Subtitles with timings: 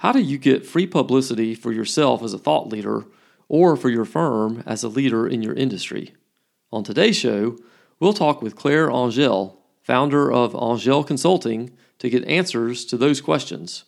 [0.00, 3.04] How do you get free publicity for yourself as a thought leader
[3.48, 6.14] or for your firm as a leader in your industry?
[6.72, 7.58] On today's show,
[7.98, 13.84] we'll talk with Claire Angelle, founder of Angelle Consulting, to get answers to those questions.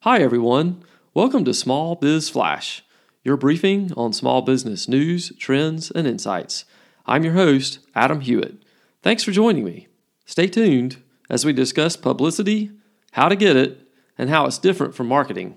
[0.00, 0.84] Hi, everyone.
[1.12, 2.82] Welcome to Small Biz Flash,
[3.22, 6.64] your briefing on small business news, trends, and insights.
[7.04, 8.54] I'm your host, Adam Hewitt.
[9.02, 9.88] Thanks for joining me.
[10.24, 12.70] Stay tuned as we discuss publicity,
[13.10, 13.82] how to get it,
[14.16, 15.56] and how it's different from marketing.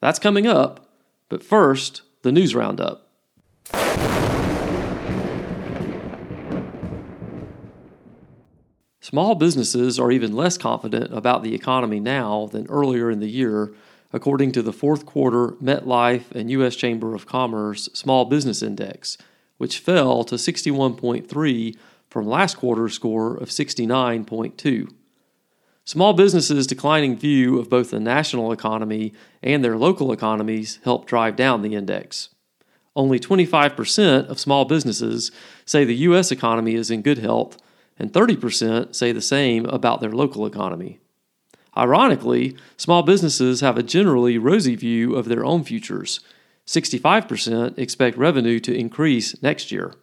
[0.00, 0.90] That's coming up,
[1.28, 3.06] but first, the news roundup.
[9.00, 13.72] Small businesses are even less confident about the economy now than earlier in the year,
[14.12, 16.74] according to the fourth quarter MetLife and U.S.
[16.74, 19.16] Chamber of Commerce Small Business Index,
[19.58, 21.76] which fell to 61.3
[22.08, 24.92] from last quarter's score of 69.2.
[25.86, 31.36] Small businesses' declining view of both the national economy and their local economies helped drive
[31.36, 32.30] down the index.
[32.96, 35.30] Only 25% of small businesses
[35.64, 36.32] say the U.S.
[36.32, 37.56] economy is in good health,
[38.00, 40.98] and 30% say the same about their local economy.
[41.76, 46.18] Ironically, small businesses have a generally rosy view of their own futures.
[46.66, 49.94] 65% expect revenue to increase next year.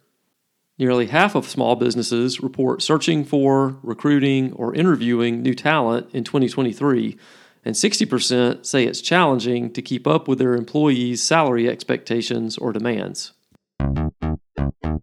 [0.76, 7.16] Nearly half of small businesses report searching for, recruiting, or interviewing new talent in 2023,
[7.64, 13.32] and 60% say it's challenging to keep up with their employees' salary expectations or demands.
[13.78, 15.00] The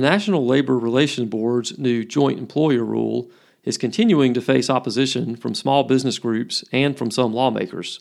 [0.00, 3.30] National Labor Relations Board's new joint employer rule
[3.64, 8.00] is continuing to face opposition from small business groups and from some lawmakers.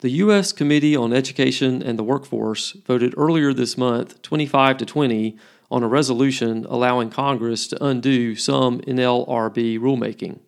[0.00, 0.52] The U.S.
[0.52, 5.38] Committee on Education and the Workforce voted earlier this month 25 to 20
[5.72, 10.38] on a resolution allowing Congress to undo some NLRB rulemaking.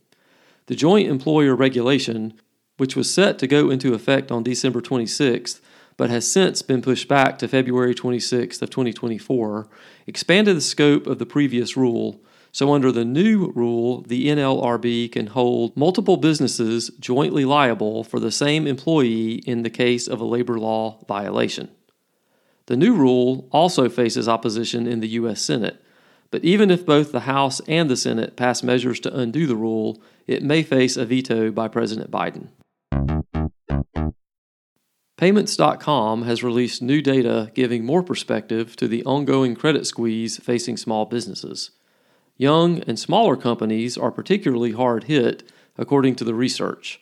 [0.66, 2.34] The joint employer regulation,
[2.76, 5.62] which was set to go into effect on December 26th,
[5.96, 9.66] but has since been pushed back to February 26th of 2024,
[10.06, 12.20] expanded the scope of the previous rule.
[12.52, 18.30] So under the new rule, the NLRB can hold multiple businesses jointly liable for the
[18.30, 21.70] same employee in the case of a labor law violation.
[22.66, 25.42] The new rule also faces opposition in the U.S.
[25.42, 25.82] Senate,
[26.30, 30.00] but even if both the House and the Senate pass measures to undo the rule,
[30.26, 32.48] it may face a veto by President Biden.
[35.16, 41.04] PYMNTS.com has released new data giving more perspective to the ongoing credit squeeze facing small
[41.04, 41.70] businesses.
[42.36, 46.98] Young and smaller companies are particularly hard hit, according to the research.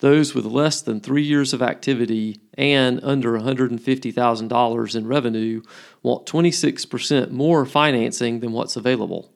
[0.00, 5.62] Those with less than three years of activity and under $150,000 in revenue
[6.02, 9.32] want 26% more financing than what's available.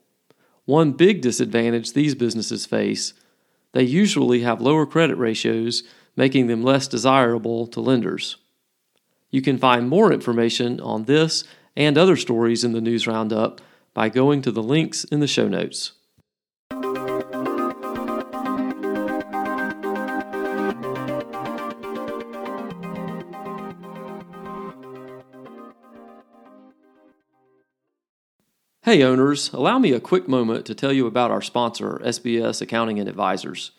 [0.64, 3.14] One big disadvantage these businesses face
[3.72, 5.82] they usually have lower credit ratios,
[6.16, 8.36] making them less desirable to lenders.
[9.30, 11.44] You can find more information on this
[11.76, 13.60] and other stories in the News Roundup
[13.94, 15.92] by going to the links in the show notes.
[28.88, 32.98] Hey owners, allow me a quick moment to tell you about our sponsor, SBS Accounting
[32.98, 33.72] and Advisors.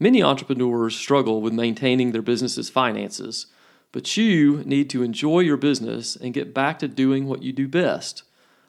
[0.00, 3.48] Many entrepreneurs struggle with maintaining their business's finances,
[3.92, 7.68] but you need to enjoy your business and get back to doing what you do
[7.68, 8.22] best.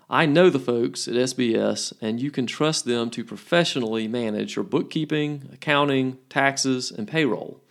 [0.10, 4.66] I know the folks at SBS, and you can trust them to professionally manage your
[4.66, 7.62] bookkeeping, accounting, taxes, and payroll.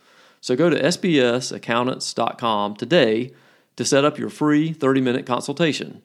[0.41, 3.33] So go to sbsaccountants.com today
[3.75, 6.01] to set up your free 30 minute consultation.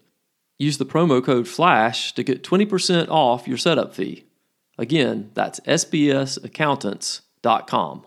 [0.62, 4.26] Use the promo code FLASH to get 20% off your setup fee.
[4.78, 8.06] Again, that's sbsaccountants.com.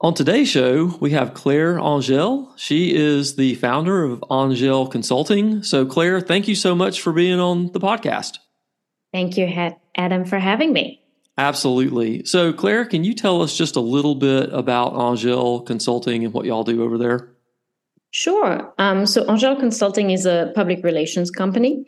[0.00, 2.54] On today's show, we have Claire Angelle.
[2.56, 5.64] She is the founder of Angelle Consulting.
[5.64, 8.38] So, Claire, thank you so much for being on the podcast.
[9.12, 9.52] Thank you,
[9.96, 11.00] Adam, for having me.
[11.40, 12.22] Absolutely.
[12.26, 16.44] So, Claire, can you tell us just a little bit about Angelle Consulting and what
[16.44, 17.30] y'all do over there?
[18.10, 18.74] Sure.
[18.76, 21.86] Um, so, Angelle Consulting is a public relations company.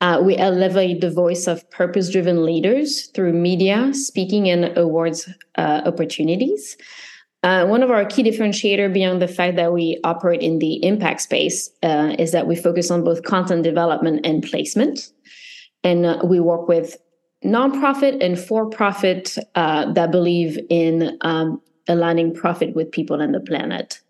[0.00, 5.82] Uh, we elevate the voice of purpose driven leaders through media, speaking, and awards uh,
[5.86, 6.76] opportunities.
[7.44, 11.20] Uh, one of our key differentiator beyond the fact that we operate in the impact
[11.20, 15.12] space uh, is that we focus on both content development and placement.
[15.84, 16.96] And uh, we work with
[17.44, 23.40] nonprofit and for profit uh, that believe in um, aligning profit with people and the
[23.40, 24.00] planet.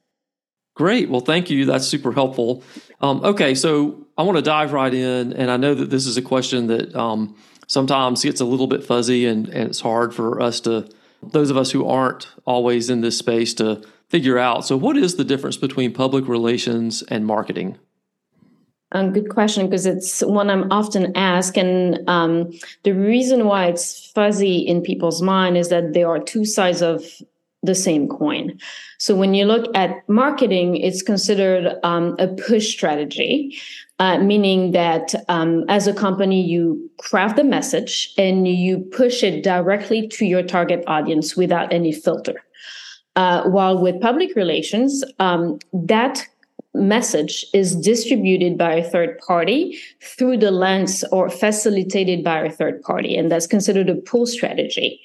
[0.75, 1.11] Great.
[1.11, 1.65] Well, thank you.
[1.65, 2.63] That's super helpful.
[3.01, 6.17] Um, okay, so I want to dive right in, and I know that this is
[6.17, 7.37] a question that um,
[7.67, 10.89] sometimes gets a little bit fuzzy, and, and it's hard for us to,
[11.21, 14.65] those of us who aren't always in this space, to figure out.
[14.65, 17.77] So, what is the difference between public relations and marketing?
[18.93, 22.51] A good question because it's one I'm often asked, and um,
[22.85, 27.05] the reason why it's fuzzy in people's mind is that there are two sides of
[27.63, 28.59] the same coin.
[28.99, 33.59] So when you look at marketing, it's considered um, a push strategy,
[33.99, 39.43] uh, meaning that um, as a company, you craft the message and you push it
[39.43, 42.43] directly to your target audience without any filter.
[43.17, 46.25] Uh, while with public relations, um, that
[46.79, 52.83] message is distributed by a third party through the lens or facilitated by a third
[52.83, 55.01] party, and that's considered a pull strategy.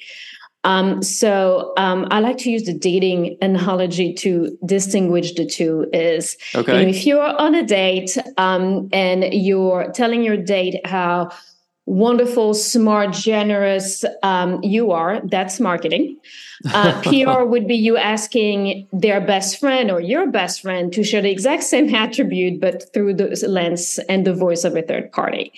[0.65, 5.89] Um, so um, I like to use the dating analogy to distinguish the two.
[5.91, 6.79] Is okay.
[6.79, 11.31] you know, if you're on a date um, and you're telling your date how
[11.85, 16.17] wonderful, smart, generous um, you are, that's marketing.
[16.73, 21.21] Uh, PR would be you asking their best friend or your best friend to share
[21.21, 25.51] the exact same attribute, but through the lens and the voice of a third party.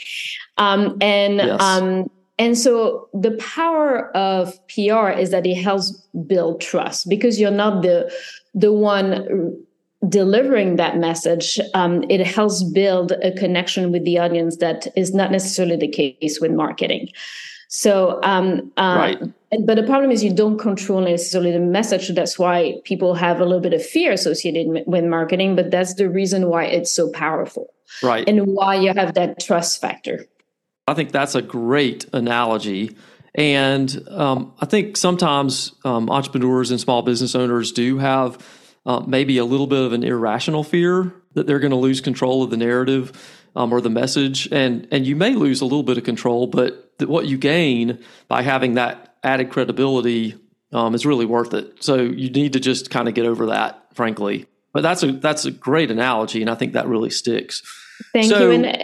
[0.58, 1.62] Um, and yes.
[1.62, 5.92] um, and so the power of PR is that it helps
[6.28, 8.12] build trust because you're not the
[8.54, 9.65] the one
[10.10, 11.60] delivering that message.
[11.74, 16.40] Um, it helps build a connection with the audience that is not necessarily the case
[16.40, 17.10] with marketing.
[17.68, 19.20] So, um, uh, right.
[19.66, 22.08] but the problem is you don't control necessarily the message.
[22.10, 25.56] That's why people have a little bit of fear associated with marketing.
[25.56, 27.74] But that's the reason why it's so powerful,
[28.04, 28.28] right?
[28.30, 30.26] And why you have that trust factor.
[30.88, 32.96] I think that's a great analogy.
[33.34, 38.38] And um, I think sometimes um, entrepreneurs and small business owners do have
[38.86, 42.44] uh, maybe a little bit of an irrational fear that they're going to lose control
[42.44, 43.12] of the narrative
[43.56, 44.48] um, or the message.
[44.52, 48.42] And, and you may lose a little bit of control, but what you gain by
[48.42, 50.36] having that added credibility
[50.72, 51.84] um, is really worth it.
[51.84, 54.48] So you need to just kind of get over that, frankly.
[54.74, 57.64] But that's a that's a great analogy, and I think that really sticks.
[58.12, 58.52] Thank so, you.
[58.52, 58.84] And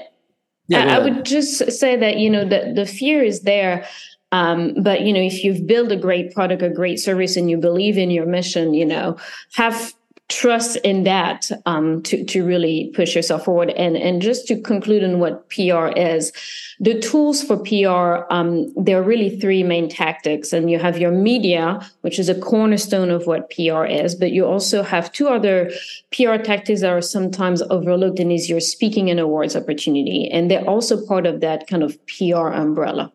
[0.69, 3.86] yeah, I would just say that you know the the fear is there.
[4.31, 7.57] Um, but you know, if you've built a great product, a great service, and you
[7.57, 9.18] believe in your mission, you know,
[9.54, 9.94] have
[10.31, 13.69] trust in that um, to to really push yourself forward.
[13.72, 16.31] And and just to conclude on what PR is,
[16.80, 21.12] the tools for PR um, there are really three main tactics, and you have your
[21.12, 25.69] media, which is a cornerstone of what PR is, but you also have two other
[26.12, 30.69] PR tactics that are sometimes overlooked, and is your speaking and awards opportunity, and they're
[30.69, 33.12] also part of that kind of PR umbrella.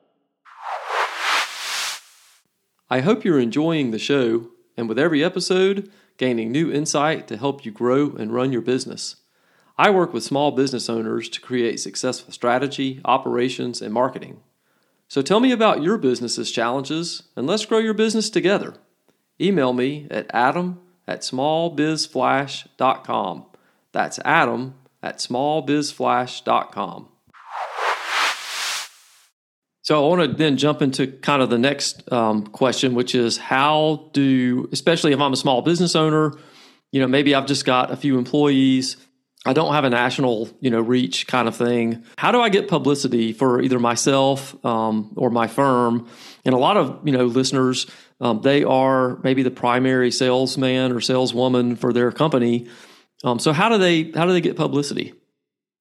[2.88, 7.64] I hope you're enjoying the show, and with every episode gaining new insight to help
[7.64, 9.16] you grow and run your business.
[9.78, 14.40] I work with small business owners to create successful strategy, operations, and marketing.
[15.08, 18.74] So tell me about your business's challenges and let's grow your business together.
[19.40, 23.46] Email me at adam at smallbizflash.com.
[23.92, 27.08] That's adam at smallbizflash.com.
[29.86, 33.36] So I want to then jump into kind of the next um, question, which is
[33.36, 36.32] how do, especially if I'm a small business owner,
[36.90, 38.96] you know, maybe I've just got a few employees.
[39.44, 42.04] I don't have a national, you know, reach kind of thing.
[42.18, 46.08] How do I get publicity for either myself um, or my firm?
[46.44, 47.86] And a lot of, you know, listeners,
[48.20, 52.66] um, they are maybe the primary salesman or saleswoman for their company.
[53.22, 55.14] Um, so how do they how do they get publicity?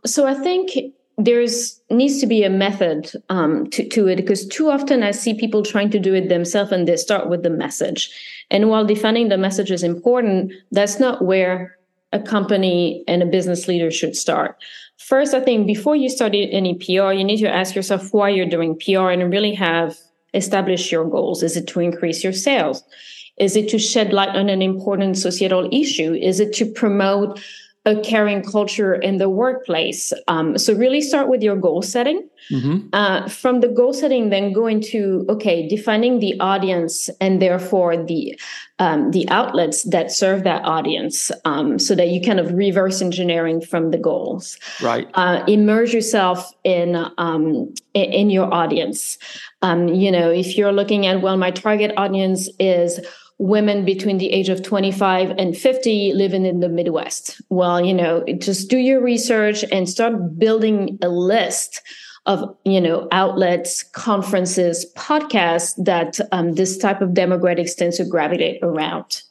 [0.06, 0.78] So I think
[1.18, 5.34] there's needs to be a method um, to, to it because too often I see
[5.34, 8.12] people trying to do it themselves and they start with the message.
[8.52, 11.78] And while defining the message is important, that's not where
[12.12, 14.58] a company and a business leader should start.
[14.98, 18.46] First, I think before you start any PR, you need to ask yourself why you're
[18.46, 19.98] doing PR and really have
[20.34, 21.44] established your goals.
[21.44, 22.84] Is it to increase your sales?
[23.38, 26.14] Is it to shed light on an important societal issue?
[26.14, 27.42] Is it to promote
[27.86, 30.12] a caring culture in the workplace.
[30.28, 32.28] Um, so really start with your goal setting.
[32.52, 32.88] Mm-hmm.
[32.94, 38.40] Uh, from the goal setting, then go into okay, defining the audience and therefore the
[38.78, 43.62] um, the outlets that serve that audience, um, so that you kind of reverse engineering
[43.62, 44.60] from the goals.
[44.82, 45.08] Right.
[45.14, 49.18] Uh, immerse yourself in um, in your audience.
[49.62, 53.00] Um, you know, if you're looking at well, my target audience is
[53.38, 57.42] women between the age of 25 and 50 living in the Midwest.
[57.50, 61.82] Well, you know, just do your research and start building a list
[62.26, 68.60] of you know outlets conferences podcasts that um, this type of demographics tends to gravitate
[68.64, 69.22] around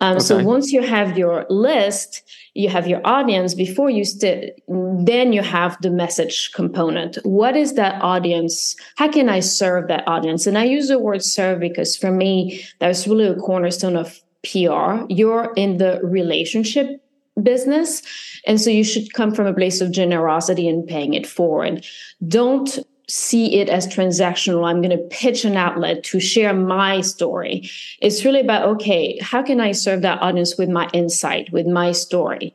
[0.00, 0.24] Um, okay.
[0.24, 2.22] So once you have your list,
[2.54, 3.54] you have your audience.
[3.54, 7.16] Before you st- then you have the message component.
[7.24, 8.76] What is that audience?
[8.96, 10.46] How can I serve that audience?
[10.46, 15.04] And I use the word serve because for me, that's really a cornerstone of PR.
[15.08, 17.02] You're in the relationship
[17.42, 18.02] business.
[18.46, 21.84] And so you should come from a place of generosity and paying it forward.
[22.26, 22.78] Don't
[23.08, 24.68] see it as transactional.
[24.68, 27.68] I'm going to pitch an outlet to share my story.
[28.00, 31.92] It's really about, okay, how can I serve that audience with my insight, with my
[31.92, 32.54] story?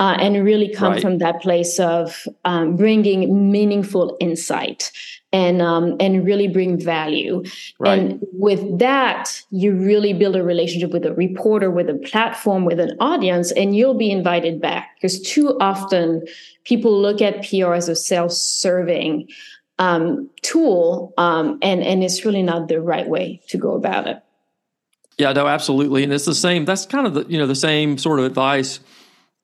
[0.00, 1.02] Uh, and really come right.
[1.02, 4.92] from that place of um, bringing meaningful insight
[5.32, 7.42] and um, and really bring value.
[7.80, 7.98] Right.
[7.98, 12.78] And with that, you really build a relationship with a reporter, with a platform, with
[12.78, 14.94] an audience, and you'll be invited back.
[14.94, 16.24] Because too often
[16.62, 19.28] people look at PR as a self-serving
[19.78, 24.22] um, tool, um, and and it's really not the right way to go about it.
[25.18, 26.64] Yeah, no, absolutely, and it's the same.
[26.64, 28.80] That's kind of the you know the same sort of advice.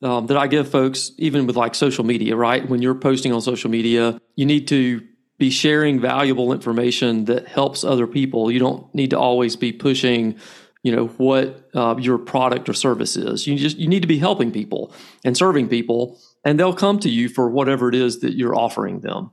[0.03, 2.69] Um, that I give folks, even with like social media, right?
[2.69, 5.01] When you're posting on social media, you need to
[5.39, 8.51] be sharing valuable information that helps other people.
[8.51, 10.37] You don't need to always be pushing,
[10.83, 13.47] you know, what uh, your product or service is.
[13.47, 14.93] You just you need to be helping people
[15.25, 19.01] and serving people, and they'll come to you for whatever it is that you're offering
[19.01, 19.31] them.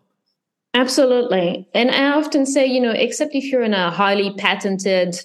[0.74, 5.20] Absolutely, and I often say, you know, except if you're in a highly patented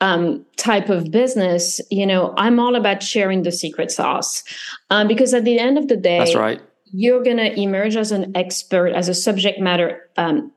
[0.00, 4.42] um, type of business, you know, I'm all about sharing the secret sauce
[4.90, 6.60] um, because at the end of the day, that's right
[6.96, 10.52] you're going to emerge as an expert, as a subject matter um,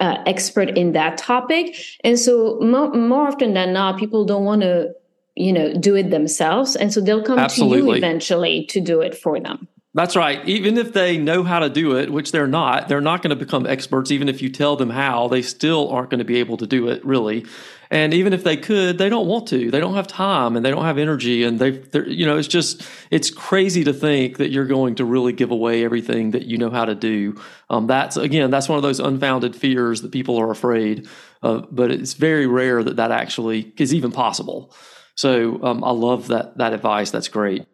[0.00, 1.76] uh, expert in that topic.
[2.04, 4.92] And so more, more often than not, people don't want to,
[5.34, 6.76] you know, do it themselves.
[6.76, 7.80] And so they'll come Absolutely.
[7.80, 9.66] to you eventually to do it for them.
[9.92, 10.46] That's right.
[10.48, 13.44] Even if they know how to do it, which they're not, they're not going to
[13.44, 14.12] become experts.
[14.12, 16.88] Even if you tell them how, they still aren't going to be able to do
[16.88, 17.44] it really.
[17.90, 19.68] And even if they could, they don't want to.
[19.68, 21.42] They don't have time and they don't have energy.
[21.42, 25.32] And they, you know, it's just, it's crazy to think that you're going to really
[25.32, 27.42] give away everything that you know how to do.
[27.68, 31.08] Um, that's, again, that's one of those unfounded fears that people are afraid
[31.42, 34.72] of, but it's very rare that that actually is even possible.
[35.16, 37.10] So um, I love that, that advice.
[37.10, 37.66] That's great.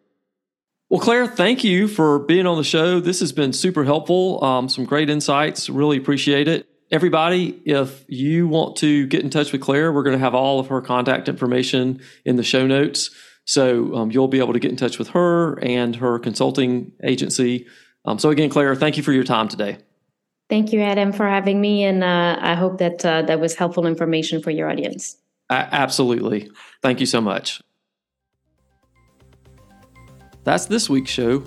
[0.89, 2.99] Well, Claire, thank you for being on the show.
[2.99, 4.43] This has been super helpful.
[4.43, 5.69] Um, some great insights.
[5.69, 10.15] Really appreciate it everybody, if you want to get in touch with Claire, we're going
[10.15, 13.11] to have all of her contact information in the show notes.
[13.45, 17.65] So um, you'll be able to get in touch with her and her consulting agency.
[18.05, 19.77] Um, so again, Claire, thank you for your time today.
[20.49, 23.85] Thank you, Adam, for having me, and uh, I hope that uh, that was helpful
[23.85, 25.17] information for your audience.
[25.49, 26.49] absolutely.
[26.81, 27.61] Thank you so much.
[30.47, 31.43] That's this week's show.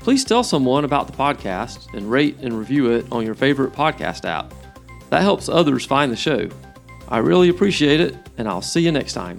[0.00, 4.24] Please tell someone about the podcast and rate and review it on your favorite podcast
[4.24, 4.54] app.
[5.10, 6.48] That helps others find the show.
[7.10, 9.36] I really appreciate it, and I'll see you next time.